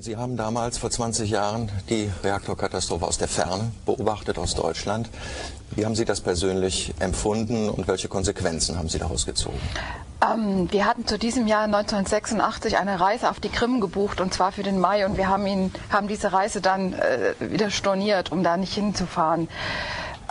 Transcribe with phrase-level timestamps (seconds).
[0.00, 5.10] Sie haben damals vor 20 Jahren die Reaktorkatastrophe aus der Ferne beobachtet, aus Deutschland.
[5.76, 9.60] Wie haben Sie das persönlich empfunden und welche Konsequenzen haben Sie daraus gezogen?
[10.22, 14.52] Ähm, wir hatten zu diesem Jahr 1986 eine Reise auf die Krim gebucht und zwar
[14.52, 18.42] für den Mai und wir haben, ihn, haben diese Reise dann äh, wieder storniert, um
[18.42, 19.48] da nicht hinzufahren.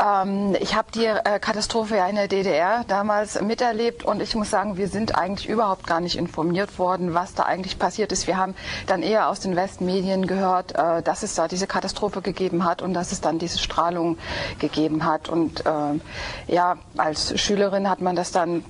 [0.01, 4.49] Ähm, ich habe die äh, Katastrophe ja in der DDR damals miterlebt und ich muss
[4.49, 8.27] sagen, wir sind eigentlich überhaupt gar nicht informiert worden, was da eigentlich passiert ist.
[8.27, 8.55] Wir haben
[8.87, 12.93] dann eher aus den Westmedien gehört, äh, dass es da diese Katastrophe gegeben hat und
[12.93, 14.17] dass es dann diese Strahlung
[14.59, 15.29] gegeben hat.
[15.29, 18.63] Und äh, ja, als Schülerin hat man das dann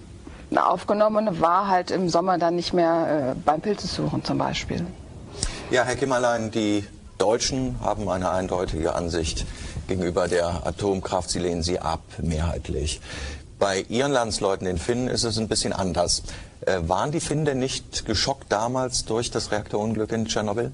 [0.56, 4.86] aufgenommen und war halt im Sommer dann nicht mehr äh, beim Pilzesuchen zum Beispiel.
[5.72, 6.86] Ja, Herr Kimmerlein, die
[7.18, 9.46] Deutschen haben eine eindeutige Ansicht
[9.88, 11.30] gegenüber der Atomkraft.
[11.30, 13.02] Sie lehnen sie ab, mehrheitlich.
[13.60, 16.24] Bei Ihren Landsleuten, den Finnen, ist es ein bisschen anders.
[16.66, 20.72] Äh, waren die Finnen denn nicht geschockt damals durch das Reaktorunglück in Tschernobyl?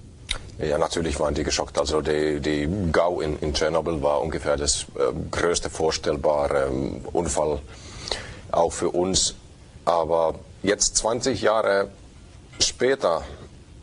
[0.59, 1.77] Ja, natürlich waren die geschockt.
[1.77, 7.59] Also die, die GAU in, in Tschernobyl war ungefähr das äh, größte vorstellbare ähm, Unfall,
[8.51, 9.35] auch für uns.
[9.85, 11.89] Aber jetzt 20 Jahre
[12.59, 13.23] später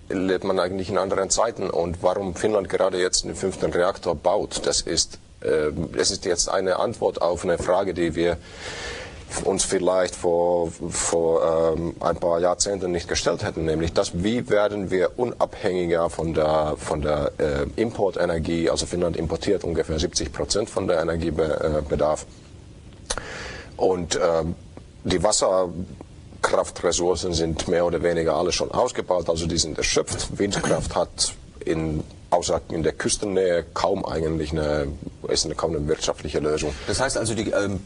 [0.09, 1.71] lebt man eigentlich in anderen Zeiten.
[1.71, 6.49] Und warum Finnland gerade jetzt den fünften Reaktor baut, das ist, äh, das ist jetzt
[6.49, 8.37] eine Antwort auf eine Frage, die wir
[9.45, 14.91] uns vielleicht vor, vor ähm, ein paar Jahrzehnten nicht gestellt hätten, nämlich das, wie werden
[14.91, 20.87] wir unabhängiger von der, von der äh, Importenergie, also Finnland importiert ungefähr 70 Prozent von
[20.87, 22.25] der Energiebedarf.
[23.77, 24.45] Und äh,
[25.05, 25.69] die Wasser
[26.47, 30.39] Kraftressourcen sind mehr oder weniger alle schon ausgebaut, also die sind erschöpft.
[30.39, 34.87] Windkraft hat in, außer in der Küstennähe kaum eigentlich eine,
[35.27, 36.73] ist eine, kaum eine wirtschaftliche Lösung.
[36.87, 37.81] Das heißt also, die, ähm,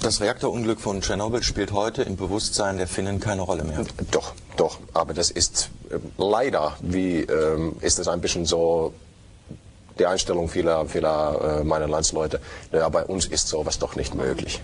[0.00, 3.84] das Reaktorunglück von Tschernobyl spielt heute im Bewusstsein der Finnen keine Rolle mehr.
[4.10, 8.94] Doch, doch, aber das ist äh, leider, wie ähm, ist es ein bisschen so
[10.00, 12.40] die Einstellung vieler, vieler äh, meiner Landsleute,
[12.72, 14.60] ja, bei uns ist sowas doch nicht möglich.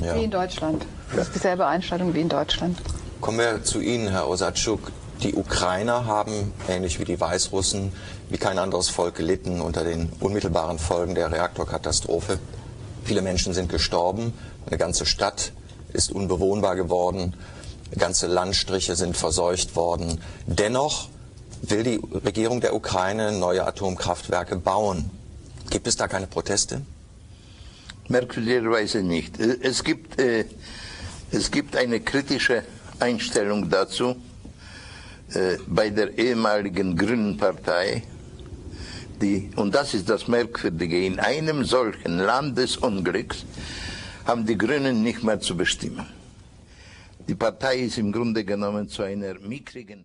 [0.00, 0.16] Ja.
[0.16, 0.84] Wie in Deutschland.
[1.14, 2.78] Das ist dieselbe Einstellung wie in Deutschland.
[3.20, 4.92] Kommen wir zu Ihnen, Herr Osatschuk.
[5.22, 7.92] Die Ukrainer haben, ähnlich wie die Weißrussen,
[8.30, 12.38] wie kein anderes Volk gelitten unter den unmittelbaren Folgen der Reaktorkatastrophe.
[13.04, 14.32] Viele Menschen sind gestorben,
[14.66, 15.52] eine ganze Stadt
[15.92, 17.34] ist unbewohnbar geworden,
[17.98, 20.20] ganze Landstriche sind verseucht worden.
[20.46, 21.08] Dennoch
[21.60, 25.10] will die Regierung der Ukraine neue Atomkraftwerke bauen.
[25.68, 26.82] Gibt es da keine Proteste?
[28.10, 29.38] Merkwürdigerweise nicht.
[29.38, 30.44] Es gibt, äh,
[31.30, 32.64] es gibt eine kritische
[32.98, 34.16] Einstellung dazu
[35.32, 38.02] äh, bei der ehemaligen Grünen Partei.
[39.22, 43.44] Die, und das ist das Merkwürdige, in einem solchen Landesunglücks
[44.26, 46.06] haben die Grünen nicht mehr zu bestimmen.
[47.28, 49.98] Die Partei ist im Grunde genommen zu einer mickrigen